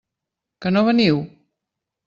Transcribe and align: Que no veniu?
Que 0.65 0.69
no 0.77 0.83
veniu? 0.89 1.21